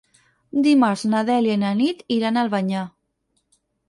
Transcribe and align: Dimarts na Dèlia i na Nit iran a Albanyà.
Dimarts 0.67 1.03
na 1.11 1.19
Dèlia 1.27 1.57
i 1.57 1.59
na 1.63 1.73
Nit 1.81 2.01
iran 2.15 2.39
a 2.41 2.47
Albanyà. 2.47 2.87